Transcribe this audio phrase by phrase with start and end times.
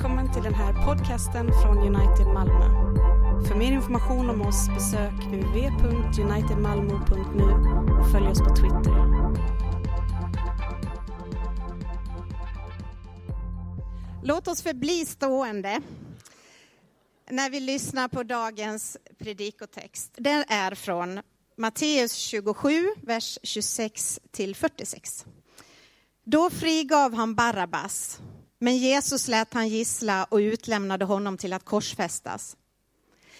[0.00, 2.64] Välkommen till den här podcasten från United Malmö.
[3.48, 7.44] För mer information om oss besök www.unitedmalmo.nu
[8.00, 8.94] och följ oss på Twitter.
[14.22, 15.80] Låt oss förbli stående
[17.30, 20.12] när vi lyssnar på dagens predikotext.
[20.16, 21.20] Den är från
[21.56, 25.26] Matteus 27, vers 26 till 46.
[26.24, 28.20] Då frigav han Barabbas,
[28.60, 32.56] men Jesus lät han gissla och utlämnade honom till att korsfästas.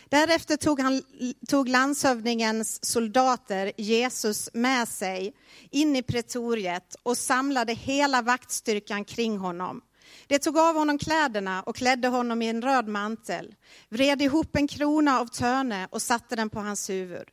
[0.09, 1.03] Därefter tog, han,
[1.49, 5.35] tog landshövdingens soldater Jesus med sig
[5.71, 9.81] in i pretoriet och samlade hela vaktstyrkan kring honom.
[10.27, 13.55] De tog av honom kläderna och klädde honom i en röd mantel,
[13.89, 17.29] vred ihop en krona av törne och satte den på hans huvud.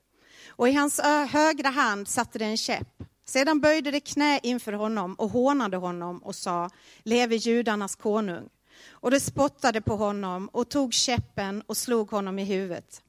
[0.48, 3.04] Och i hans högra hand satte de en käpp.
[3.30, 6.70] Sedan böjde de knä inför honom och hånade honom och sa,
[7.04, 8.50] leve judarnas konung.
[8.90, 13.02] Och de spottade på honom och tog käppen och slog honom i huvudet.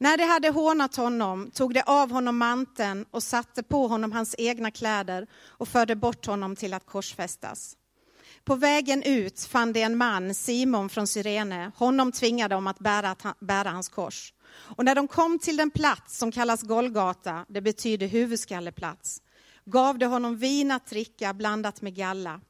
[0.00, 4.34] När de hade hånat honom tog de av honom manteln och satte på honom hans
[4.38, 7.76] egna kläder och förde bort honom till att korsfästas.
[8.44, 11.72] På vägen ut fann de en man, Simon från Syrene.
[11.76, 14.32] Honom tvingade de att bära, bära hans kors.
[14.48, 19.22] Och när de kom till den plats som kallas Golgata, det betyder huvudskalleplats,
[19.70, 22.40] gav de honom vin att dricka blandat med galla.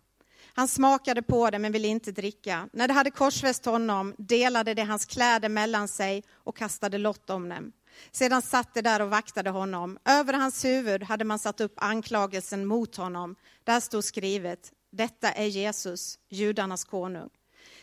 [0.54, 2.68] Han smakade på det men ville inte dricka.
[2.72, 7.48] När de hade korsfäst honom delade de hans kläder mellan sig och kastade lott om
[7.48, 7.72] dem.
[8.12, 9.98] Sedan satt de där och vaktade honom.
[10.04, 13.36] Över hans huvud hade man satt upp anklagelsen mot honom.
[13.64, 17.28] Där stod skrivet, detta är Jesus, judarnas konung.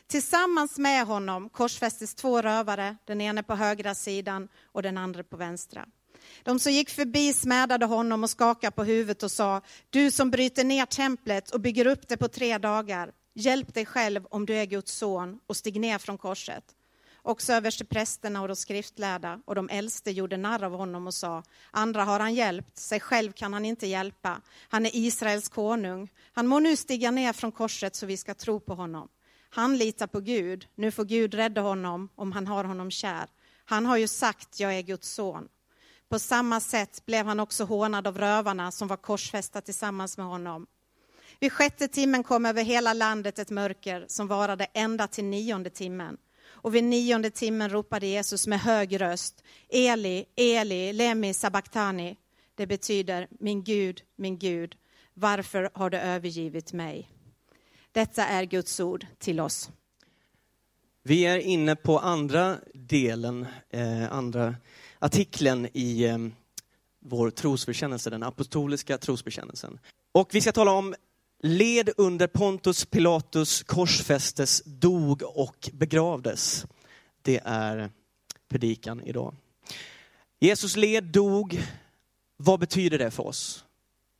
[0.08, 5.38] Tillsammans med honom korsfästes två rövare, den ene på högra sidan och den andra på
[5.38, 5.86] vänstra.
[6.44, 10.64] De som gick förbi smädade honom och skakade på huvudet och sa, du som bryter
[10.64, 14.66] ner templet och bygger upp det på tre dagar, hjälp dig själv om du är
[14.66, 16.63] Guds son och stig ner från korset.
[17.28, 22.03] Också översteprästerna och de skriftlärda och de äldste gjorde narr av honom och sa, andra
[22.03, 24.41] har han hjälpt, sig själv kan han inte hjälpa.
[24.69, 26.09] Han är Israels konung.
[26.34, 29.07] Han må nu stiga ner från korset så vi ska tro på honom.
[29.50, 33.29] Han litar på Gud, nu får Gud rädda honom om han har honom kär.
[33.66, 35.47] Han har ju sagt, jag är Guds son.
[36.09, 40.67] På samma sätt blev han också hånad av rövarna som var korsfästa tillsammans med honom.
[41.39, 46.17] Vid sjätte timmen kom över hela landet ett mörker som varade ända till nionde timmen.
[46.47, 52.17] Och vid nionde timmen ropade Jesus med hög röst, Eli, Eli, lemi sabachthani.
[52.55, 54.75] Det betyder, min Gud, min Gud,
[55.13, 57.09] varför har du övergivit mig?
[57.91, 59.69] Detta är Guds ord till oss.
[61.03, 64.55] Vi är inne på andra delen, eh, andra
[65.05, 66.17] artikeln i eh,
[66.99, 69.79] vår trosbekännelse, den apostoliska trosbekännelsen.
[70.11, 70.95] Och vi ska tala om
[71.43, 76.66] led under Pontus Pilatus korsfästes, dog och begravdes.
[77.21, 77.89] Det är
[78.49, 79.35] predikan idag.
[80.39, 81.63] Jesus led, dog.
[82.37, 83.66] Vad betyder det för oss?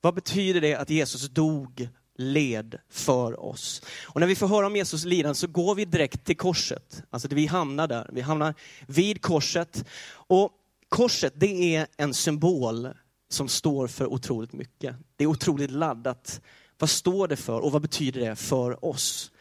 [0.02, 3.82] Vad betyder det att Jesus dog, led för oss?
[4.04, 7.04] Och när vi får höra om Jesus lidande så går vi direkt till korset.
[7.10, 8.54] Alltså vi hamnar där, vi hamnar
[8.88, 9.86] vid korset.
[10.10, 10.52] Och
[10.90, 12.90] korset det är en symbol
[13.30, 14.96] som står för otroligt mycket.
[15.16, 16.42] Det är otroligt laddat.
[16.78, 19.32] Vad står det för och vad betyder det för oss?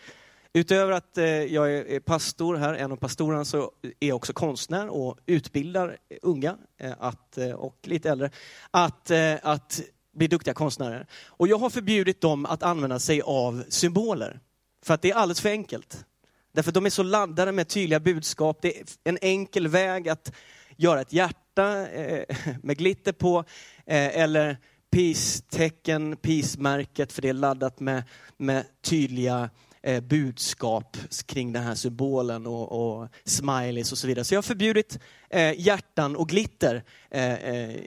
[0.53, 4.89] Utöver att eh, jag är pastor här, en av pastorerna, så är jag också konstnär
[4.89, 8.31] och utbildar unga eh, att, eh, och lite äldre
[8.71, 9.11] att,
[9.43, 9.81] att
[10.13, 11.07] bli duktiga konstnärer.
[11.27, 14.41] Och jag har förbjudit dem att använda sig av symboler.
[14.85, 16.05] För att det är alldeles för enkelt.
[16.53, 18.59] Därför att de är så laddade med tydliga budskap.
[18.63, 20.33] Det är en enkel väg att
[20.77, 23.39] göra ett hjärta eh, med glitter på,
[23.87, 24.59] eh, eller
[24.91, 28.03] peace-tecken, peace-märket, för det är laddat med,
[28.37, 29.51] med tydliga
[29.83, 30.97] eh, budskap
[31.27, 34.25] kring den här symbolen och, och smileys och så vidare.
[34.25, 34.99] Så jag har förbjudit
[35.31, 37.81] eh, hjärtan och glitter eh, eh,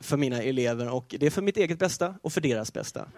[0.00, 3.08] för mina elever och det är för mitt eget bästa och för deras bästa.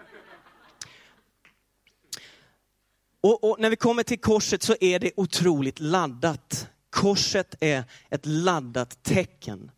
[3.21, 6.69] Och, och, när vi kommer till korset så är det otroligt laddat.
[6.97, 9.71] Korset är ett laddat tecken.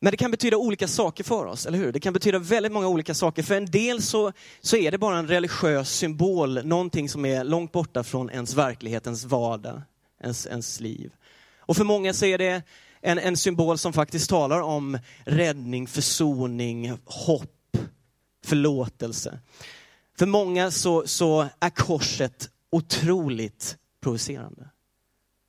[0.00, 1.92] Men det kan betyda olika saker för oss, eller hur?
[1.92, 3.42] Det kan betyda väldigt många olika saker.
[3.42, 7.72] För en del så, så är det bara en religiös symbol, någonting som är långt
[7.72, 9.82] borta från ens verklighet, ens vardag,
[10.22, 11.12] ens, ens liv.
[11.58, 12.62] Och för många så är det
[13.00, 17.76] en, en symbol som faktiskt talar om räddning, försoning, hopp,
[18.44, 19.38] förlåtelse.
[20.18, 24.70] För många så, så är korset otroligt provocerande.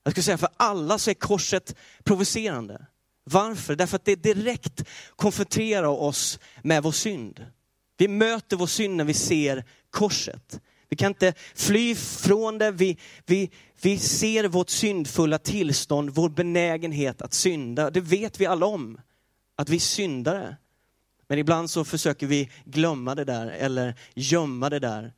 [0.04, 2.86] Jag skulle säga för alla så är korset provocerande.
[3.24, 3.76] Varför?
[3.76, 4.84] Därför att det direkt
[5.16, 7.46] konfronterar oss med vår synd.
[7.98, 10.62] Vi möter vår synd när vi ser korset.
[10.90, 12.72] Vi kan inte fly från det.
[12.72, 13.52] Vi, vi,
[13.82, 17.90] vi ser vårt syndfulla tillstånd, vår benägenhet att synda.
[17.90, 19.02] Det vet vi alla om,
[19.56, 20.58] att vi är syndare.
[21.28, 25.14] Men ibland så försöker vi glömma det där eller gömma det där.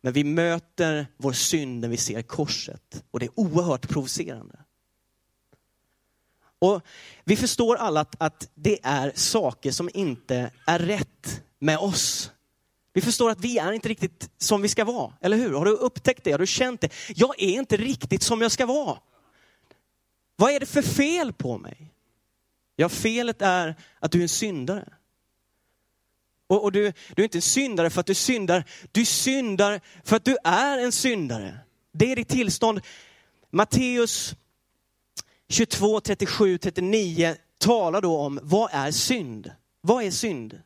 [0.00, 4.58] Men vi möter vår synd när vi ser korset och det är oerhört provocerande.
[6.58, 6.82] Och
[7.24, 12.32] vi förstår alla att, att det är saker som inte är rätt med oss.
[12.92, 15.52] Vi förstår att vi är inte riktigt som vi ska vara, eller hur?
[15.52, 16.32] Har du upptäckt det?
[16.32, 16.92] Har du känt det?
[17.08, 18.98] Jag är inte riktigt som jag ska vara.
[20.36, 21.94] Vad är det för fel på mig?
[22.76, 24.92] Ja, felet är att du är en syndare.
[26.48, 30.16] Och, och du, du är inte en syndare för att du syndar, du syndar för
[30.16, 31.58] att du är en syndare.
[31.92, 32.80] Det är ditt tillstånd.
[33.50, 34.34] Matteus
[35.48, 39.52] 22, 37, 39 talar då om vad är synd?
[39.80, 40.60] Vad är synd?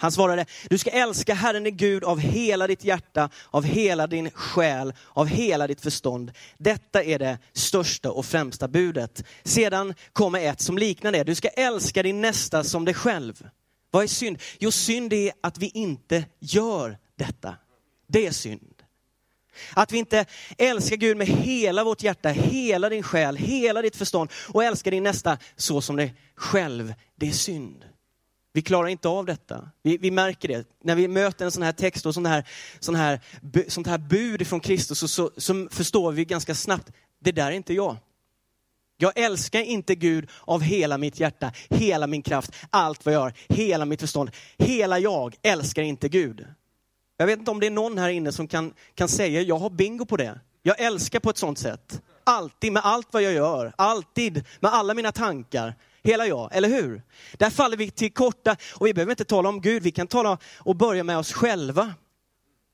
[0.00, 4.30] Han svarade, du ska älska Herren din Gud av hela ditt hjärta, av hela din
[4.30, 6.32] själ, av hela ditt förstånd.
[6.58, 9.24] Detta är det största och främsta budet.
[9.44, 11.24] Sedan kommer ett som liknar det.
[11.24, 13.48] Du ska älska din nästa som dig själv.
[13.90, 14.42] Vad är synd?
[14.58, 17.54] Jo, synd är att vi inte gör detta.
[18.06, 18.74] Det är synd.
[19.74, 20.26] Att vi inte
[20.58, 25.02] älskar Gud med hela vårt hjärta, hela din själ, hela ditt förstånd och älskar din
[25.02, 26.94] nästa så som dig själv.
[27.16, 27.84] Det är synd.
[28.52, 29.70] Vi klarar inte av detta.
[29.82, 30.68] Vi, vi märker det.
[30.84, 32.48] När vi möter en sån här text och sån här,
[32.80, 33.20] sån här,
[33.68, 37.50] sånt här bud från Kristus så, så, så förstår vi ganska snabbt, det där är
[37.50, 37.96] inte jag.
[39.00, 43.32] Jag älskar inte Gud av hela mitt hjärta, hela min kraft, allt vad jag har,
[43.48, 44.30] hela mitt förstånd.
[44.58, 46.46] Hela jag älskar inte Gud.
[47.16, 49.70] Jag vet inte om det är någon här inne som kan, kan säga, jag har
[49.70, 50.40] bingo på det.
[50.62, 52.02] Jag älskar på ett sånt sätt.
[52.24, 55.74] Alltid med allt vad jag gör, alltid med alla mina tankar.
[56.02, 57.02] Hela jag, eller hur?
[57.32, 60.38] Där faller vi till korta och vi behöver inte tala om Gud, vi kan tala
[60.58, 61.94] och börja med oss själva.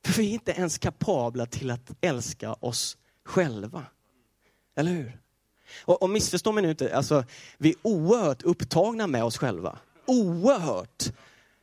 [0.06, 3.84] För vi är inte ens kapabla till att älska oss själva.
[4.76, 5.23] Eller hur?
[5.84, 7.24] Och, och missförstå mig nu inte, alltså,
[7.58, 9.78] vi är oerhört upptagna med oss själva.
[10.06, 11.12] Oerhört.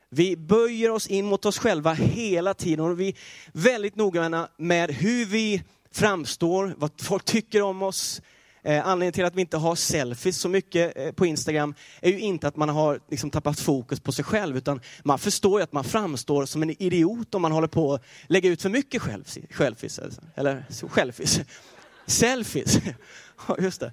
[0.10, 3.14] Vi böjer oss in mot oss själva hela tiden och vi är
[3.52, 8.22] väldigt noggranna med hur vi framstår, vad folk tycker om oss.
[8.64, 12.20] Eh, anledningen till att vi inte har selfies så mycket eh, på Instagram är ju
[12.20, 15.74] inte att man har liksom tappat fokus på sig själv, utan man förstår ju att
[15.74, 19.02] man framstår som en idiot om man håller på att lägga ut för mycket
[19.58, 20.00] selfies.
[20.36, 20.66] Eller
[22.06, 22.78] selfies.
[23.48, 23.92] Ja, Just det.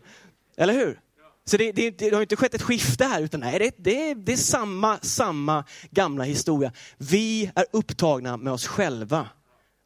[0.56, 1.00] Eller hur?
[1.44, 4.32] Så det, det, det, har inte skett ett skifte här, utan nej, det, det, det
[4.32, 6.72] är samma, samma gamla historia.
[6.98, 9.28] Vi är upptagna med oss själva.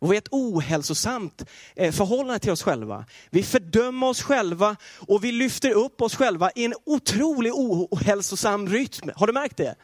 [0.00, 1.44] Och vi har ett ohälsosamt
[1.76, 3.04] eh, förhållande till oss själva.
[3.30, 9.10] Vi fördömer oss själva och vi lyfter upp oss själva i en otroligt ohälsosam rytm.
[9.16, 9.74] Har du märkt det?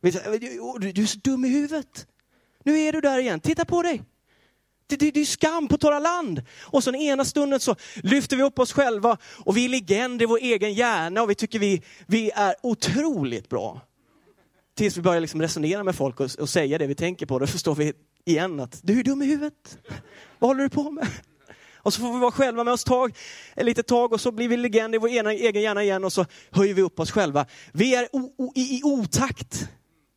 [0.00, 2.06] Du är så dum i huvudet.
[2.64, 4.02] Nu är du där igen, titta på dig.
[4.86, 6.42] Det, det, det är skam på torra land.
[6.60, 10.22] Och så den ena stunden så lyfter vi upp oss själva och vi är legender
[10.22, 13.80] i vår egen hjärna och vi tycker vi, vi är otroligt bra.
[14.76, 17.46] Tills vi börjar liksom resonera med folk och, och säga det vi tänker på, då
[17.46, 17.92] förstår vi
[18.24, 19.78] igen att du är dum i huvudet.
[20.38, 21.08] Vad håller du på med?
[21.76, 23.16] Och så får vi vara själva med oss tag,
[23.56, 26.12] ett litet tag och så blir vi legender i vår ena, egen hjärna igen och
[26.12, 27.46] så höjer vi upp oss själva.
[27.72, 29.68] Vi är o, o, i, i otakt,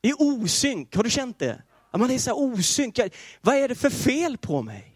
[0.02, 0.96] i osynk.
[0.96, 1.62] Har du känt det?
[1.98, 3.12] Man är så osynkad.
[3.42, 4.94] Vad är det för fel på mig?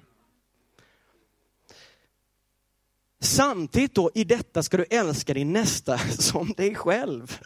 [3.19, 7.39] Samtidigt då, i detta ska du älska din nästa som dig själv.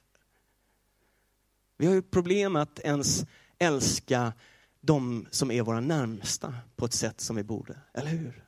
[1.77, 3.25] Vi har ju problem att ens
[3.59, 4.33] älska
[4.81, 8.43] de som är våra närmsta på ett sätt som vi borde, eller hur?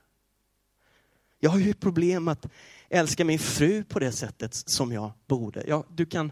[1.40, 2.46] Jag har ju problem att
[2.90, 5.64] älska min fru på det sättet som jag borde.
[5.68, 6.32] Ja, du kan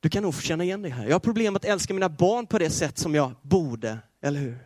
[0.00, 1.04] du kan nog få känna igen dig här.
[1.04, 4.58] Jag har problem att älska mina barn på det sätt som jag borde, eller hur?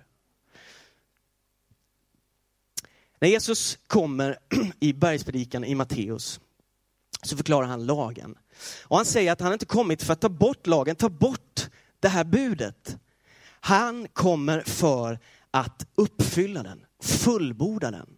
[3.20, 4.38] När Jesus kommer
[4.80, 6.40] i bergspredikan i Matteus
[7.22, 8.38] så förklarar han lagen.
[8.82, 11.70] Och han säger att han inte kommit för att ta bort lagen, ta bort
[12.00, 12.96] det här budet.
[13.60, 15.18] Han kommer för
[15.50, 18.16] att uppfylla den, fullborda den.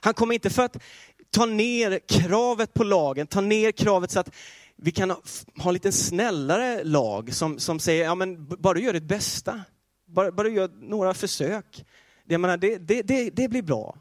[0.00, 0.76] Han kommer inte för att
[1.30, 4.30] ta ner kravet på lagen, ta ner kravet så att
[4.82, 5.20] vi kan ha,
[5.64, 9.60] en lite snällare lag som, som säger, ja men bara du gör ditt bästa,
[10.06, 11.84] bara, bara du gör några försök,
[12.24, 13.96] det, menar, det, det, det, det blir bra.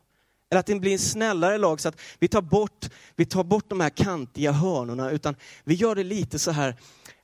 [0.51, 3.69] Eller att det blir en snällare lag så att vi tar bort, vi tar bort
[3.69, 6.75] de här kantiga hörnorna, utan vi gör det lite så här,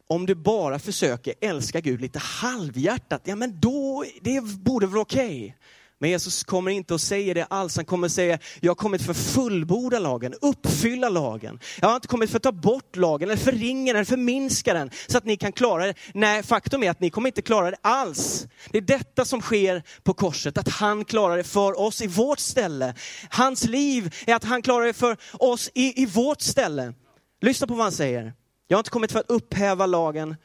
[0.08, 5.46] om du bara försöker älska Gud lite halvhjärtat, ja men då, det borde vara okej.
[5.46, 5.54] Okay.
[6.00, 7.76] Men Jesus kommer inte att säga det alls.
[7.76, 11.60] Han kommer att säga, jag har kommit för att fullborda lagen, uppfylla lagen.
[11.82, 15.18] Jag har inte kommit för att ta bort lagen, eller förringa den, förminska den, så
[15.18, 15.94] att ni kan klara det.
[16.14, 18.48] Nej, faktum är att ni kommer inte klara det alls.
[18.72, 22.40] Det är detta som sker på korset, att han klarar det för oss i vårt
[22.40, 22.94] ställe.
[23.30, 26.94] Hans liv är att han klarar det för oss i, i vårt ställe.
[27.42, 28.34] Lyssna på vad han säger.
[28.68, 30.36] Jag har inte kommit för att upphäva lagen,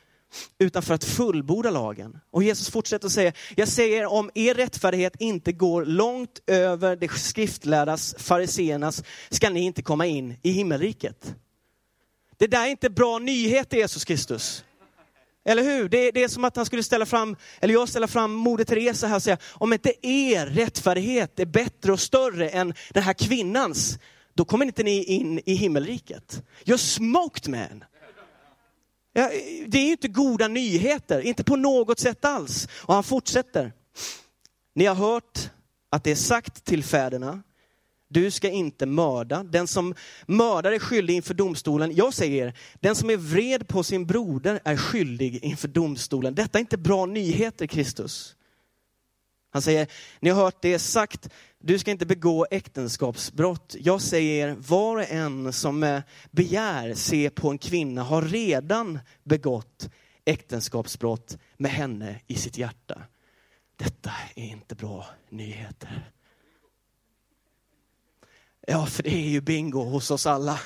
[0.58, 2.20] utan för att fullborda lagen.
[2.30, 7.08] Och Jesus fortsätter att säga, jag säger om er rättfärdighet inte går långt över det
[7.08, 11.34] skriftlärdas, fariseernas, ska ni inte komma in i himmelriket.
[12.36, 14.64] Det där är inte bra nyheter, Jesus Kristus.
[15.44, 15.88] Eller hur?
[15.88, 19.06] Det, det är som att han skulle ställa fram, eller jag ställer fram Moder Teresa
[19.06, 23.98] här och säga, om inte er rättfärdighet är bättre och större än den här kvinnans,
[24.34, 26.42] då kommer inte ni in i himmelriket.
[26.64, 27.84] You're smoked man.
[29.12, 29.30] Ja,
[29.66, 32.68] det är inte goda nyheter, inte på något sätt alls.
[32.72, 33.72] Och han fortsätter.
[34.74, 35.50] Ni har hört
[35.90, 37.42] att det är sagt till fäderna,
[38.08, 39.42] du ska inte mörda.
[39.42, 39.94] Den som
[40.26, 41.94] mördar är skyldig inför domstolen.
[41.94, 46.34] Jag säger er, den som är vred på sin broder är skyldig inför domstolen.
[46.34, 48.36] Detta är inte bra nyheter, Kristus.
[49.50, 49.86] Han säger,
[50.20, 51.28] ni har hört det sagt,
[51.58, 53.76] du ska inte begå äktenskapsbrott.
[53.78, 59.90] Jag säger, var och en som eh, begär se på en kvinna har redan begått
[60.24, 63.02] äktenskapsbrott med henne i sitt hjärta.
[63.76, 66.10] Detta är inte bra nyheter.
[68.66, 70.60] Ja, för det är ju bingo hos oss alla.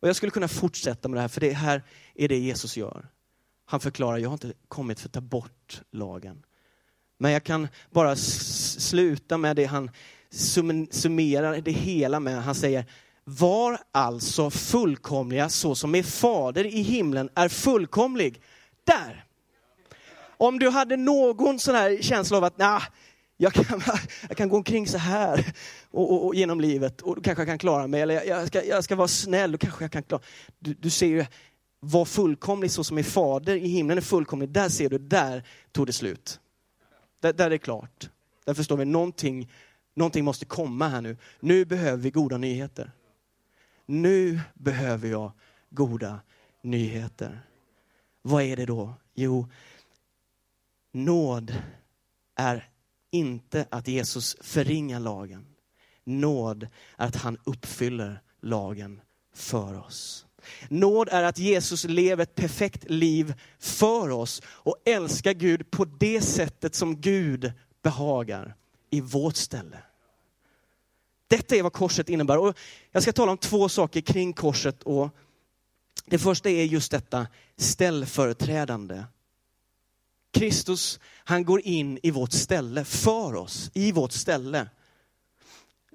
[0.00, 1.82] Och jag skulle kunna fortsätta med det här, för det här
[2.14, 3.08] är det Jesus gör.
[3.66, 6.42] Han förklarar, jag har inte kommit för att ta bort lagen.
[7.18, 9.90] Men jag kan bara sluta med det han
[10.90, 12.42] summerar det hela med.
[12.42, 12.84] Han säger,
[13.24, 18.40] var alltså fullkomliga så som er fader i himlen är fullkomlig.
[18.84, 19.24] Där!
[20.36, 22.82] Om du hade någon sån här känsla av att, nah,
[23.36, 23.82] jag kan,
[24.28, 25.54] jag kan gå omkring så här
[25.90, 28.00] och, och, och genom livet och då kanske jag kan klara mig.
[28.00, 30.22] Eller jag, jag, ska, jag ska vara snäll och kanske jag kan klara
[30.58, 31.24] du, du ser ju,
[31.80, 34.48] var fullkomlig så som min fader i himlen är fullkomlig.
[34.48, 35.42] Där ser du, där
[35.72, 36.40] tog det slut.
[37.20, 38.10] Där, där är det klart.
[38.44, 39.52] Där förstår vi, någonting,
[39.94, 41.16] någonting måste komma här nu.
[41.40, 42.92] Nu behöver vi goda nyheter.
[43.86, 45.32] Nu behöver jag
[45.70, 46.20] goda
[46.62, 47.40] nyheter.
[48.22, 48.94] Vad är det då?
[49.14, 49.48] Jo,
[50.92, 51.62] nåd
[52.34, 52.68] är
[53.10, 55.46] inte att Jesus förringar lagen.
[56.04, 56.62] Nåd
[56.96, 59.00] är att han uppfyller lagen
[59.34, 60.25] för oss.
[60.68, 66.20] Nåd är att Jesus lever ett perfekt liv för oss och älskar Gud på det
[66.20, 68.54] sättet som Gud behagar
[68.90, 69.78] i vårt ställe.
[71.28, 72.38] Detta är vad korset innebär.
[72.38, 72.58] Och
[72.92, 74.82] jag ska tala om två saker kring korset.
[74.82, 75.10] Och
[76.06, 77.26] det första är just detta
[77.56, 79.04] ställföreträdande.
[80.32, 84.68] Kristus, han går in i vårt ställe för oss, i vårt ställe.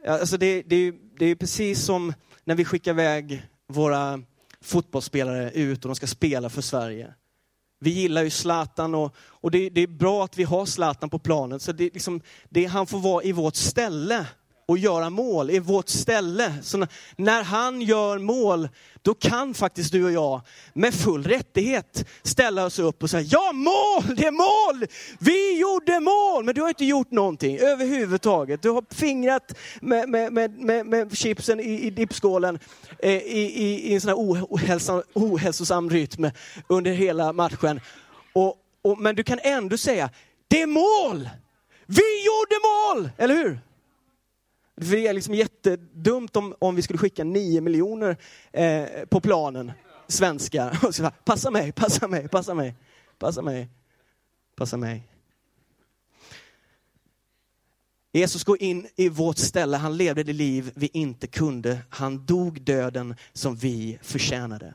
[0.08, 4.22] Alltså det, det, det är precis som när vi skickar iväg våra
[4.64, 7.14] fotbollsspelare ut och de ska spela för Sverige.
[7.80, 11.20] Vi gillar ju Zlatan och, och det, det, är bra att vi har Zlatan på
[11.20, 11.60] planen.
[11.60, 14.28] Så det, liksom, det, han får vara i vårt ställe
[14.72, 16.54] och göra mål i vårt ställe.
[16.64, 18.70] Så när han gör mål,
[19.02, 20.42] då kan faktiskt du och jag
[20.74, 24.88] med full rättighet ställa oss upp och säga, ja mål, det är mål!
[25.20, 26.44] Vi gjorde mål!
[26.44, 28.62] Men du har inte gjort någonting överhuvudtaget.
[28.62, 32.60] Du har fingrat med, med, med, med, med chipsen i, i dippskålen
[33.00, 36.32] eh, i, i, i en sån här ohälsam, ohälsosam rytm
[36.68, 37.82] under hela matchen.
[38.34, 40.10] Och, och, men du kan ändå säga,
[40.48, 41.30] det är mål!
[41.86, 43.10] Vi gjorde mål!
[43.18, 43.60] Eller hur?
[44.82, 48.18] För det är liksom jättedumt om, om vi skulle skicka nio miljoner
[48.52, 49.72] eh, på planen,
[50.08, 51.14] svenskar.
[51.26, 52.76] passa mig, passa mig, passa mig,
[53.20, 53.70] passa mig,
[54.56, 55.08] passa mig.
[58.14, 61.80] Jesus går in i vårt ställe, han levde det liv vi inte kunde.
[61.90, 64.74] Han dog döden som vi förtjänade.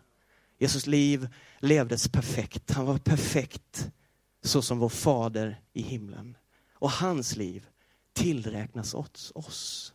[0.58, 3.90] Jesus liv levdes perfekt, han var perfekt
[4.42, 6.36] så som vår fader i himlen.
[6.72, 7.66] Och hans liv
[8.12, 8.94] tillräknas
[9.34, 9.92] oss.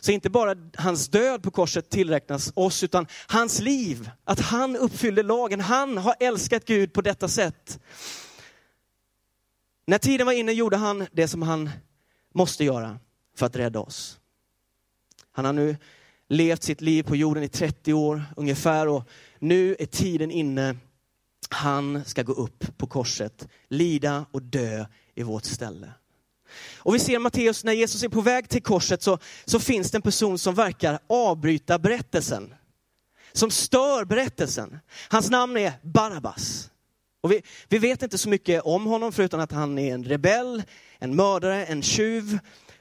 [0.00, 5.22] Så inte bara hans död på korset tillräknas oss, utan hans liv, att han uppfyllde
[5.22, 5.60] lagen.
[5.60, 7.80] Han har älskat Gud på detta sätt.
[9.86, 11.70] När tiden var inne gjorde han det som han
[12.34, 12.98] måste göra
[13.36, 14.18] för att rädda oss.
[15.32, 15.76] Han har nu
[16.28, 20.76] levt sitt liv på jorden i 30 år ungefär och nu är tiden inne.
[21.50, 25.92] Han ska gå upp på korset, lida och dö i vårt ställe.
[26.78, 29.98] Och vi ser Matteus, när Jesus är på väg till korset så, så finns det
[29.98, 32.54] en person som verkar avbryta berättelsen.
[33.32, 34.78] Som stör berättelsen.
[35.08, 36.70] Hans namn är Barabbas.
[37.20, 40.62] Och vi, vi vet inte så mycket om honom förutom att han är en rebell,
[40.98, 42.38] en mördare, en tjuv.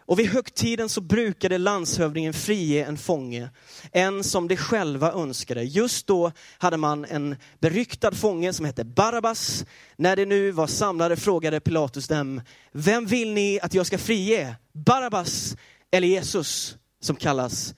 [0.07, 3.49] Och vid högtiden så brukade landshövdingen frige en fånge,
[3.91, 5.63] en som de själva önskade.
[5.63, 9.65] Just då hade man en beryktad fånge som hette Barabbas.
[9.95, 14.55] När de nu var samlade frågade Pilatus dem, vem vill ni att jag ska frige?
[14.73, 15.55] Barabbas
[15.91, 17.75] eller Jesus som kallas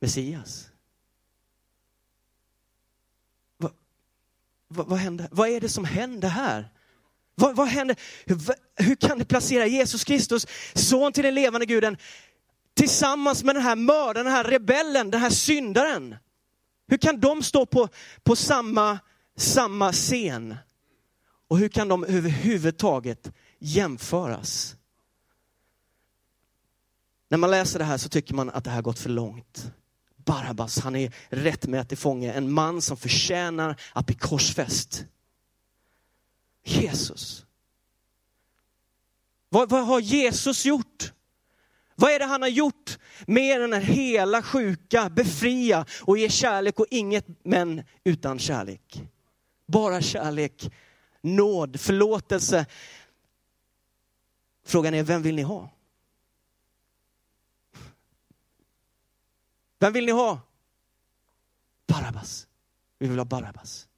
[0.00, 0.70] Messias?
[3.56, 3.72] Vad,
[4.68, 5.28] vad, vad händer?
[5.30, 6.70] Vad är det som händer här?
[7.34, 7.96] Vad, vad händer?
[8.26, 8.38] Hur,
[8.76, 11.96] hur kan du placera Jesus Kristus, son till den levande guden,
[12.74, 16.16] tillsammans med den här mördaren, den här rebellen, den här syndaren?
[16.86, 17.88] Hur kan de stå på,
[18.22, 18.98] på samma,
[19.36, 20.56] samma scen?
[21.48, 24.76] Och hur kan de överhuvudtaget jämföras?
[27.28, 29.72] När man läser det här så tycker man att det här gått för långt.
[30.16, 35.04] Barabbas, han är rättmätig fånge, en man som förtjänar att bli korsfäst.
[36.64, 37.46] Jesus.
[39.48, 41.12] Vad, vad har Jesus gjort?
[41.94, 46.80] Vad är det han har gjort mer än att hela sjuka, befria och ge kärlek
[46.80, 49.02] och inget men utan kärlek?
[49.66, 50.72] Bara kärlek,
[51.20, 52.66] nåd, förlåtelse.
[54.64, 55.70] Frågan är, vem vill ni ha?
[59.78, 60.40] Vem vill ni ha?
[61.86, 62.46] Barabbas.
[62.98, 63.88] Vi vill ha Barabbas.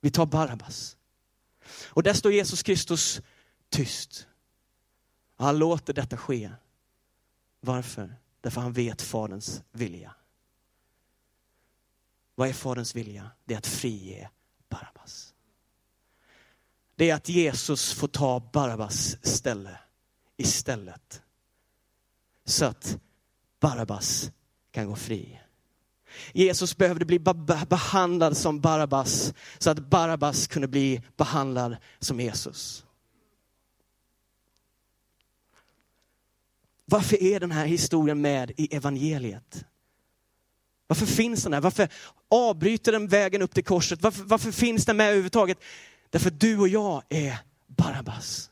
[0.00, 0.97] Vi tar Barabbas.
[1.88, 3.20] Och där står Jesus Kristus
[3.68, 4.26] tyst.
[5.36, 6.50] Han låter detta ske.
[7.60, 8.16] Varför?
[8.40, 10.14] Därför han vet Faderns vilja.
[12.34, 13.30] Vad är Faderns vilja?
[13.44, 14.30] Det är att frige
[14.68, 15.34] Barabbas.
[16.94, 19.78] Det är att Jesus får ta Barabbas ställe
[20.36, 21.22] istället.
[22.44, 22.98] Så att
[23.60, 24.30] Barabbas
[24.70, 25.40] kan gå fri.
[26.32, 27.18] Jesus behövde bli
[27.68, 32.84] behandlad som Barabbas så att Barabbas kunde bli behandlad som Jesus.
[36.84, 39.64] Varför är den här historien med i evangeliet?
[40.86, 41.60] Varför finns den där?
[41.60, 41.88] Varför
[42.30, 44.02] avbryter den vägen upp till korset?
[44.02, 45.58] Varför, varför finns den med överhuvudtaget?
[46.10, 48.50] Därför du och jag är Barabbas.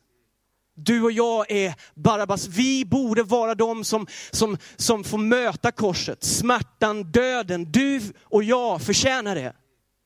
[0.78, 2.46] Du och jag är Barabbas.
[2.46, 7.72] Vi borde vara de som, som, som får möta korset, smärtan, döden.
[7.72, 9.56] Du och jag förtjänar det.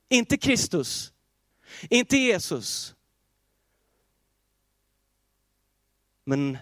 [0.09, 1.13] Inte Kristus,
[1.91, 2.95] inte Jesus.
[6.25, 6.59] Men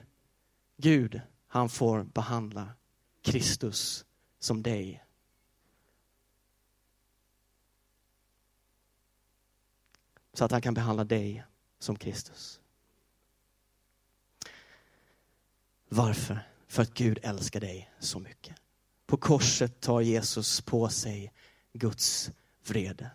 [0.76, 2.68] Gud, han får behandla
[3.22, 4.04] Kristus
[4.38, 5.04] som dig.
[10.32, 11.44] Så att han kan behandla dig
[11.78, 12.60] som Kristus.
[15.88, 16.38] Varför?
[16.68, 18.56] För att Gud älskar dig så mycket.
[19.06, 21.32] På korset tar Jesus på sig
[21.72, 22.30] Guds
[22.66, 23.10] vrede.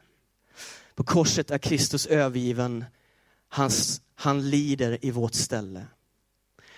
[0.95, 2.85] På korset är Kristus övergiven.
[3.49, 5.87] Hans, han lider i vårt ställe.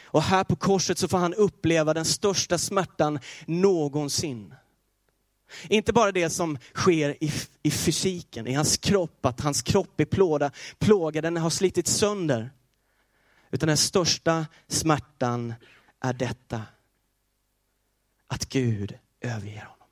[0.03, 4.53] Och här på korset så får han uppleva den största smärtan någonsin.
[5.69, 7.31] Inte bara det som sker i,
[7.63, 12.51] i fysiken, i hans kropp, att hans kropp är plåda, plågad, den har slitit sönder.
[13.51, 15.53] Utan den största smärtan
[16.09, 16.61] är detta.
[18.27, 19.87] Att Gud överger honom.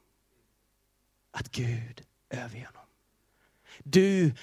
[1.31, 2.87] Att Gud överger honom.
[3.83, 4.33] Du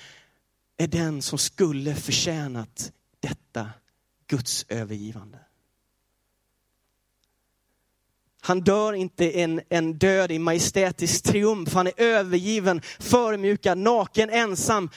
[0.77, 3.71] är den som skulle förtjänat detta
[4.27, 5.39] Guds övergivande.
[8.41, 11.75] Han dör inte en, en död i majestätisk triumf.
[11.75, 14.91] Han är övergiven, förmjukad, naken, ensam.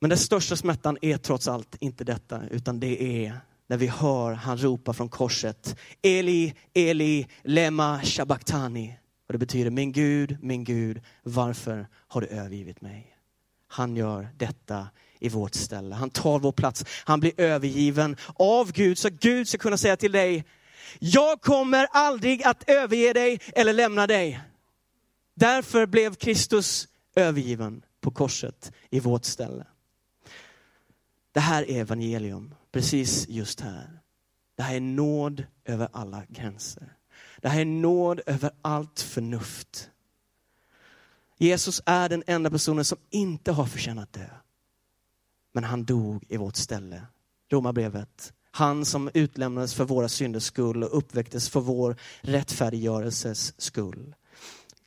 [0.00, 4.32] Men den största smärtan är trots allt inte detta, utan det är när vi hör
[4.32, 5.76] han ropa från korset.
[6.02, 8.98] Eli, Eli, lema shabaktani.
[9.26, 13.16] Och det betyder, min Gud, min Gud, varför har du övergivit mig?
[13.68, 15.94] Han gör detta i vårt ställe.
[15.94, 16.84] Han tar vår plats.
[17.04, 20.44] Han blir övergiven av Gud, så Gud ska kunna säga till dig,
[20.98, 24.40] jag kommer aldrig att överge dig eller lämna dig.
[25.34, 29.64] Därför blev Kristus övergiven på korset i vårt ställe.
[31.32, 34.00] Det här är evangelium, precis just här.
[34.56, 36.92] Det här är nåd över alla gränser.
[37.40, 39.90] Det här är nåd över allt förnuft.
[41.38, 44.26] Jesus är den enda personen som inte har förtjänat dö.
[45.52, 47.02] Men han dog i vårt ställe.
[47.50, 48.32] Romarbrevet.
[48.50, 54.14] Han som utlämnades för våra synders skull och uppväcktes för vår rättfärdiggörelses skull.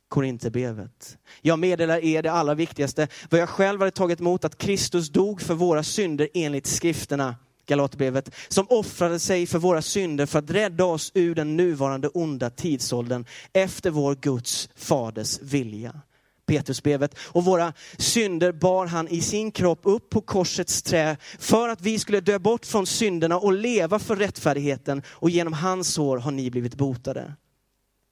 [0.08, 1.18] Korinthierbrevet.
[1.40, 5.40] Jag meddelar er det allra viktigaste, vad jag själv hade tagit emot, att Kristus dog
[5.40, 7.36] för våra synder enligt skrifterna,
[7.70, 12.50] Galaterbrevet, som offrade sig för våra synder för att rädda oss ur den nuvarande onda
[12.50, 16.00] tidsåldern efter vår Guds faders vilja.
[16.46, 17.18] Petrusbrevet.
[17.18, 21.98] Och våra synder bar han i sin kropp upp på korsets trä för att vi
[21.98, 25.02] skulle dö bort från synderna och leva för rättfärdigheten.
[25.08, 27.34] Och genom hans sår har ni blivit botade.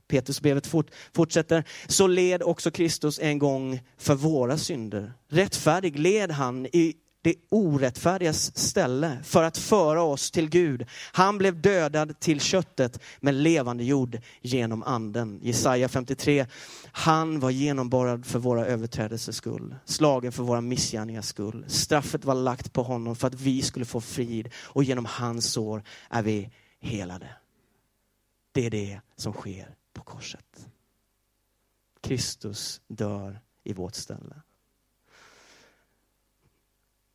[0.09, 5.13] Petrusbrevet fort, fortsätter, så led också Kristus en gång för våra synder.
[5.29, 10.87] Rättfärdig led han i det orättfärdigas ställe för att föra oss till Gud.
[11.13, 15.41] Han blev dödad till köttet men levande jord genom anden.
[15.43, 16.47] Jesaja 53.
[16.93, 21.65] Han var genomborrad för våra överträdelses skull, slagen för våra missgärningars skull.
[21.69, 25.83] Straffet var lagt på honom för att vi skulle få frid och genom hans sår
[26.11, 26.51] är vi
[26.81, 27.29] helade.
[28.53, 30.67] Det är det som sker på korset.
[32.01, 34.43] Kristus dör i vårt ställe.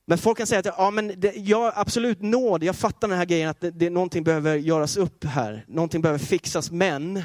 [0.06, 3.26] Men folk kan säga att ja, men det, ja, absolut nåd, jag fattar den här
[3.26, 7.24] grejen att det, det, någonting behöver göras upp här, någonting behöver fixas, men,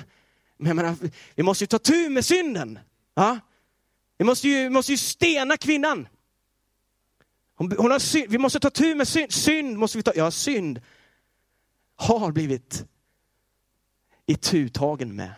[0.56, 0.96] men menar,
[1.34, 2.78] vi måste ju ta tur med synden.
[3.14, 3.38] Ja?
[4.18, 6.08] Vi, måste ju, vi måste ju stena kvinnan.
[7.54, 10.30] Hon, hon har synd, vi måste ta tur med synd, synd måste vi ta, ja
[10.30, 10.80] synd
[11.96, 12.84] har blivit
[14.26, 15.32] itutagen med.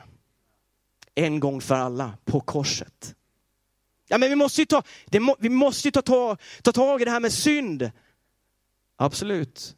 [1.14, 3.14] En gång för alla på korset.
[4.12, 4.82] Ja, men vi måste ju ta,
[5.20, 7.90] må, vi måste ju ta, ta, ta tag i det här med synd.
[8.96, 9.76] Absolut.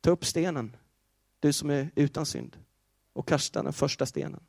[0.00, 0.76] Ta upp stenen,
[1.40, 2.56] du som är utan synd,
[3.12, 4.40] och kasta den första stenen.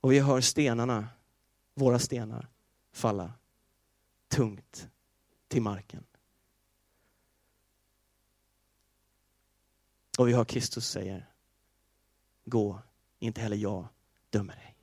[0.00, 1.08] Och vi hör stenarna,
[1.74, 2.48] våra stenar,
[2.92, 3.32] falla
[4.28, 4.88] tungt
[5.48, 6.04] till marken.
[10.18, 11.30] Och vi hör Kristus säger,
[12.44, 12.82] gå,
[13.18, 13.88] inte heller jag
[14.30, 14.74] dömer dig.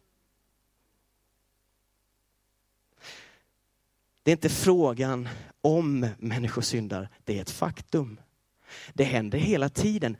[4.23, 5.29] Det är inte frågan
[5.61, 8.19] om människor syndar, det är ett faktum.
[8.93, 10.17] Det händer hela tiden.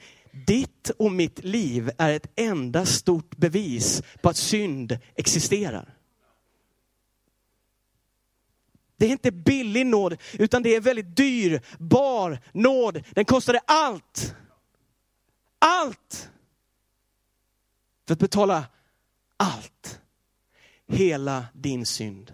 [0.47, 5.95] Ditt och mitt liv är ett enda stort bevis på att synd existerar.
[8.97, 13.03] Det är inte billig nåd, utan det är väldigt dyrbar nåd.
[13.11, 14.35] Den kostade allt.
[15.59, 16.29] Allt!
[18.07, 18.65] För att betala
[19.37, 19.99] allt.
[20.87, 22.33] Hela din synd.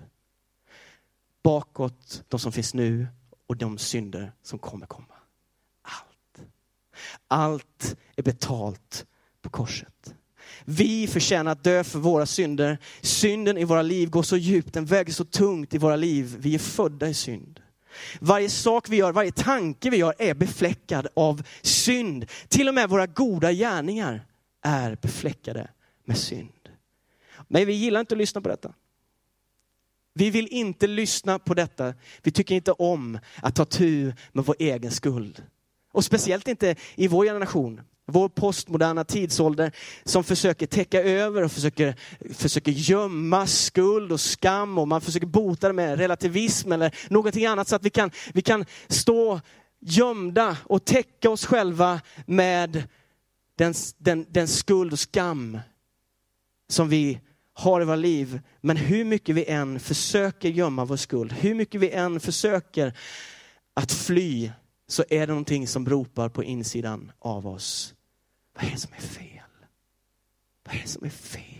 [1.43, 3.07] Bakåt, de som finns nu
[3.47, 5.13] och de synder som kommer komma.
[5.81, 6.47] Allt.
[7.27, 9.05] Allt är betalt
[9.41, 10.15] på korset.
[10.65, 12.77] Vi förtjänar att dö för våra synder.
[13.01, 16.35] Synden i våra liv går så djupt, den väger så tungt i våra liv.
[16.39, 17.59] Vi är födda i synd.
[18.19, 22.25] Varje sak vi gör, varje tanke vi gör är befläckad av synd.
[22.47, 24.25] Till och med våra goda gärningar
[24.61, 25.69] är befläckade
[26.05, 26.60] med synd.
[27.51, 28.73] Nej, vi gillar inte att lyssna på detta.
[30.13, 31.93] Vi vill inte lyssna på detta.
[32.23, 35.43] Vi tycker inte om att ta tur med vår egen skuld.
[35.91, 39.71] Och speciellt inte i vår generation, vår postmoderna tidsålder
[40.03, 41.95] som försöker täcka över och försöker,
[42.33, 47.67] försöker gömma skuld och skam och man försöker bota det med relativism eller någonting annat
[47.67, 49.41] så att vi kan, vi kan stå
[49.79, 52.83] gömda och täcka oss själva med
[53.55, 55.59] den, den, den skuld och skam
[56.69, 57.19] som vi
[57.53, 58.39] har i våra liv.
[58.61, 62.93] Men hur mycket vi än försöker gömma vår skuld, hur mycket vi än försöker
[63.73, 64.51] att fly,
[64.87, 67.93] så är det någonting som ropar på insidan av oss.
[68.55, 69.27] Vad är det som är fel?
[70.65, 71.51] Vad är det som är fel?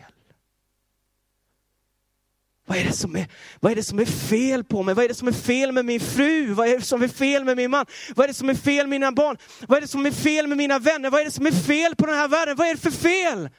[2.66, 3.28] Vad är, det som är,
[3.60, 4.96] vad är det som är fel på mig?
[4.96, 6.54] Vad är det som är fel med min fru?
[6.54, 7.86] Vad är det som är fel med min man?
[8.16, 9.38] Vad är det som är fel med mina barn?
[9.68, 11.10] Vad är det som är fel med mina vänner?
[11.10, 12.56] Vad är det som är fel på den här världen?
[12.56, 13.50] Vad är det för fel?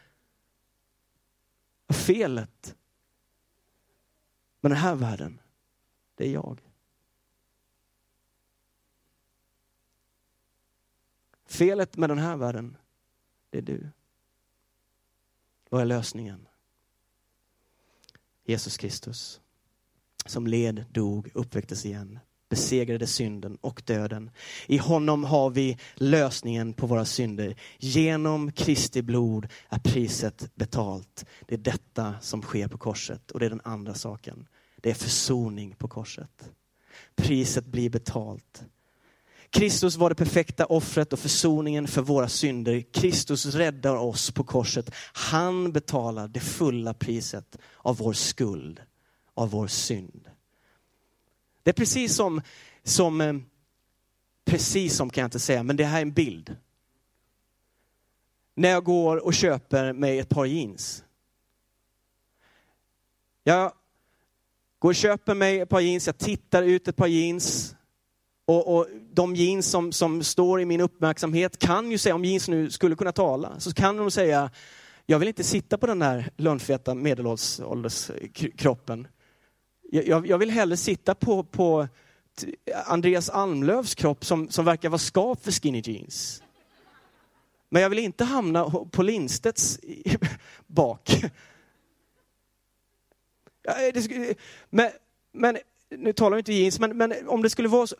[1.92, 2.76] Felet
[4.60, 5.40] med den här världen,
[6.14, 6.60] det är jag.
[11.44, 12.76] Felet med den här världen,
[13.50, 13.90] det är du.
[15.68, 16.48] Vad är lösningen?
[18.44, 19.40] Jesus Kristus,
[20.26, 22.18] som led, dog, uppväcktes igen,
[22.52, 24.30] besegrade synden och döden.
[24.66, 27.56] I honom har vi lösningen på våra synder.
[27.78, 31.24] Genom Kristi blod är priset betalt.
[31.48, 34.46] Det är detta som sker på korset och det är den andra saken.
[34.80, 36.50] Det är försoning på korset.
[37.16, 38.62] Priset blir betalt.
[39.50, 42.84] Kristus var det perfekta offret och försoningen för våra synder.
[42.92, 44.90] Kristus räddar oss på korset.
[45.12, 48.80] Han betalar det fulla priset av vår skuld,
[49.34, 50.31] av vår synd.
[51.62, 52.40] Det är precis som,
[52.82, 53.34] som, eh,
[54.44, 56.56] precis som kan jag inte säga, men det här är en bild.
[58.54, 61.04] När jag går och köper mig ett par jeans.
[63.44, 63.72] Jag
[64.78, 67.76] går och köper mig ett par jeans, jag tittar ut ett par jeans.
[68.44, 72.48] Och, och de jeans som, som står i min uppmärksamhet kan ju säga, om jeans
[72.48, 74.50] nu skulle kunna tala, så kan de säga,
[75.06, 79.08] Jag vill inte sitta på den där lönnfeta medelålderskroppen.
[79.94, 81.88] Jag, jag vill hellre sitta på, på
[82.86, 86.42] Andreas Almlövs kropp som, som verkar vara skapt för skinny jeans.
[87.68, 89.80] Men jag vill inte hamna på Lindstedts
[90.66, 91.24] bak.
[94.70, 94.90] Men,
[95.32, 95.58] men
[95.90, 97.96] nu talar vi inte jeans, men, men om det skulle vara så.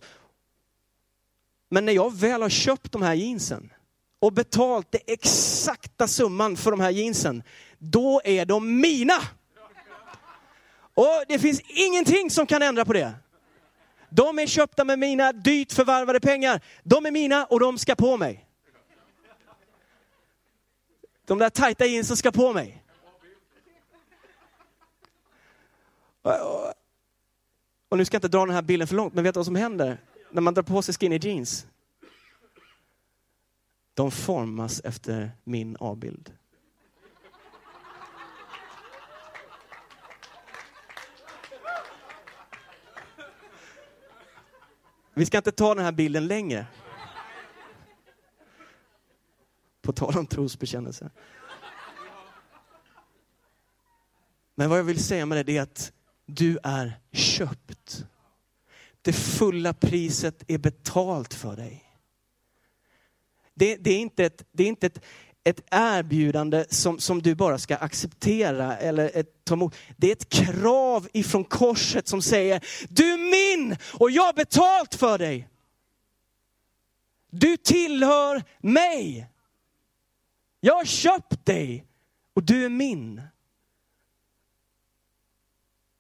[1.69, 3.73] Men när jag väl har köpt de här jeansen
[4.19, 7.43] och betalt den exakta summan för de här jeansen,
[7.79, 9.23] då är de mina.
[10.95, 13.15] Och det finns ingenting som kan ändra på det.
[14.11, 16.61] De är köpta med mina dyrt förvärvade pengar.
[16.83, 18.49] De är mina och de ska på mig.
[21.25, 22.85] De där tajta jeansen ska på mig.
[27.89, 29.47] Och nu ska jag inte dra den här bilden för långt, men vet du vad
[29.47, 29.99] som händer
[30.31, 31.67] när man drar på sig skinny jeans?
[33.95, 36.33] De formas efter min avbild.
[45.15, 46.67] Vi ska inte ta den här bilden längre.
[49.83, 51.11] På tal om trosbekännelse.
[54.55, 55.93] Men vad jag vill säga med det är att
[56.27, 58.07] du är köpt.
[59.03, 61.85] Det fulla priset är betalt för dig.
[63.55, 65.05] Det, det är inte ett, det är inte ett,
[65.45, 69.75] ett erbjudande som, som du bara ska acceptera eller ett, ta emot.
[69.97, 74.95] Det är ett krav ifrån korset som säger, du är min och jag har betalt
[74.95, 75.49] för dig.
[77.31, 79.29] Du tillhör mig.
[80.61, 81.87] Jag har köpt dig
[82.35, 83.23] och du är min.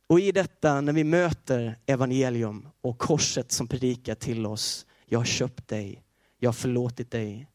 [0.06, 5.24] Och i detta, när vi möter evangelium och korset som predikar till oss, jag har
[5.24, 6.04] köpt dig,
[6.38, 7.48] jag har förlåtit dig,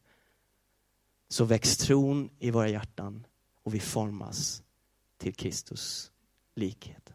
[1.28, 3.26] så väcks tron i våra hjärtan
[3.64, 4.62] och vi formas
[5.18, 6.10] till Kristus
[6.56, 7.12] likhet.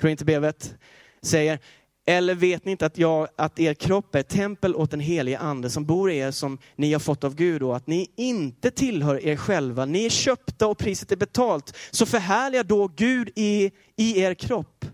[0.00, 0.74] Korinthierbrevet
[1.22, 1.58] säger,
[2.06, 5.38] eller vet ni inte att, jag, att er kropp är ett tempel åt den helige
[5.38, 8.70] ande som bor i er som ni har fått av Gud och att ni inte
[8.70, 9.84] tillhör er själva.
[9.84, 11.76] Ni är köpta och priset är betalt.
[11.90, 14.86] Så förhärliga då Gud i, i er kropp.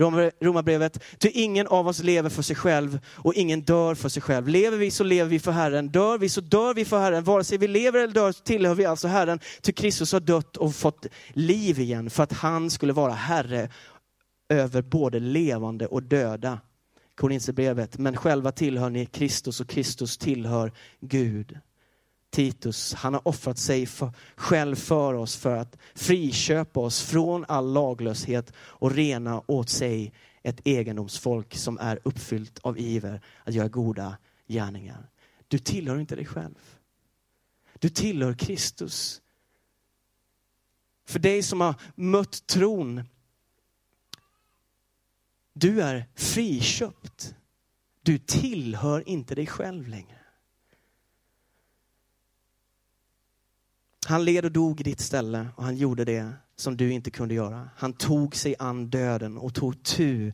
[0.00, 4.48] Romarbrevet, ty ingen av oss lever för sig själv och ingen dör för sig själv.
[4.48, 7.24] Lever vi så lever vi för Herren, dör vi så dör vi för Herren.
[7.24, 10.56] Vare sig vi lever eller dör så tillhör vi alltså Herren, ty Kristus har dött
[10.56, 13.68] och fått liv igen för att han skulle vara Herre
[14.48, 16.60] över både levande och döda.
[17.14, 21.58] Korinthierbrevet, men själva tillhör ni Kristus och Kristus tillhör Gud.
[22.30, 27.72] Titus, han har offrat sig för, själv för oss för att friköpa oss från all
[27.72, 30.12] laglöshet och rena åt sig
[30.42, 34.16] ett egendomsfolk som är uppfyllt av iver att göra goda
[34.46, 35.10] gärningar.
[35.48, 36.58] Du tillhör inte dig själv.
[37.78, 39.22] Du tillhör Kristus.
[41.06, 43.02] För dig som har mött tron,
[45.52, 47.34] du är friköpt.
[48.02, 50.19] Du tillhör inte dig själv längre.
[54.06, 57.34] Han led och dog i ditt ställe och han gjorde det som du inte kunde
[57.34, 57.70] göra.
[57.76, 60.32] Han tog sig an döden och tog tu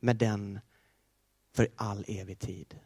[0.00, 0.60] med den
[1.54, 2.78] för all evig tid.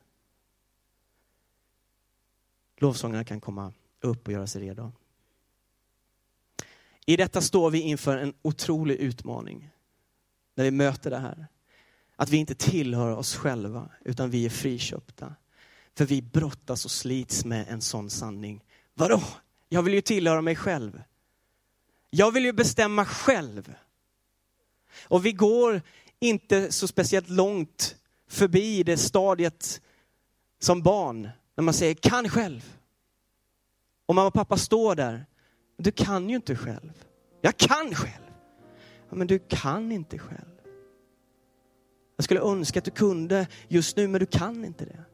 [2.76, 4.92] Lovsångarna kan komma upp och göra sig redo.
[7.06, 9.70] I detta står vi inför en otrolig utmaning
[10.54, 11.46] när vi möter det här.
[12.16, 15.34] Att vi inte tillhör oss själva utan vi är friköpta.
[15.94, 18.64] För vi brottas och slits med en sån sanning.
[18.94, 19.22] Vadå?
[19.72, 21.02] Jag vill ju tillhöra mig själv.
[22.10, 23.74] Jag vill ju bestämma själv.
[25.08, 25.82] Och vi går
[26.20, 27.96] inte så speciellt långt
[28.28, 29.80] förbi det stadiet
[30.58, 32.78] som barn, när man säger kan själv.
[34.06, 35.26] Och mamma och pappa står där.
[35.76, 37.04] Du kan ju inte själv.
[37.40, 38.32] Jag kan själv.
[39.10, 40.60] Ja, men du kan inte själv.
[42.16, 45.04] Jag skulle önska att du kunde just nu, men du kan inte det.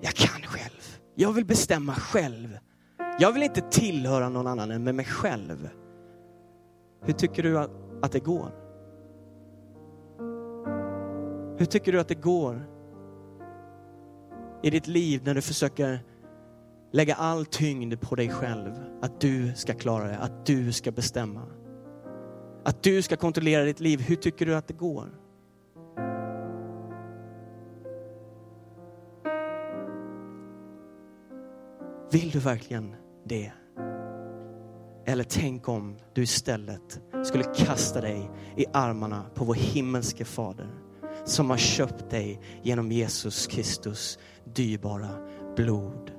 [0.00, 0.98] Jag kan själv.
[1.14, 2.58] Jag vill bestämma själv.
[3.18, 5.68] Jag vill inte tillhöra någon annan än med mig själv.
[7.04, 7.58] Hur tycker du
[8.02, 8.50] att det går?
[11.58, 12.66] Hur tycker du att det går
[14.62, 16.04] i ditt liv när du försöker
[16.92, 18.72] lägga all tyngd på dig själv?
[19.02, 21.42] Att du ska klara det, att du ska bestämma.
[22.64, 24.00] Att du ska kontrollera ditt liv.
[24.00, 25.08] Hur tycker du att det går?
[32.10, 32.94] Vill du verkligen
[33.28, 33.52] det.
[35.06, 40.70] Eller tänk om du istället skulle kasta dig i armarna på vår himmelske fader
[41.24, 45.10] som har köpt dig genom Jesus Kristus dyrbara
[45.56, 46.10] blod.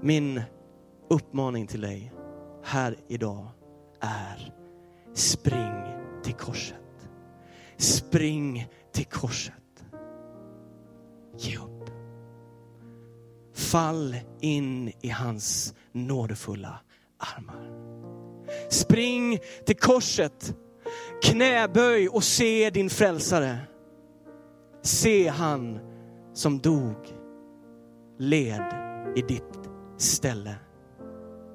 [0.00, 0.42] Min
[1.10, 2.12] uppmaning till dig
[2.64, 3.46] här idag
[4.00, 4.54] är
[5.14, 5.82] spring
[6.22, 7.08] till korset.
[7.76, 9.84] Spring till korset.
[11.38, 11.73] Ge upp.
[13.74, 16.80] Fall in i hans nådefulla
[17.18, 17.70] armar.
[18.70, 20.56] Spring till korset.
[21.22, 23.58] Knäböj och se din frälsare.
[24.82, 25.78] Se han
[26.34, 26.96] som dog,
[28.18, 28.74] led
[29.16, 30.56] i ditt ställe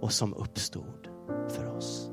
[0.01, 1.07] och som uppstod
[1.49, 2.08] för oss.